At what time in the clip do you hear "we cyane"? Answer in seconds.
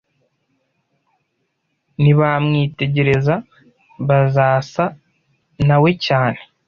5.81-6.39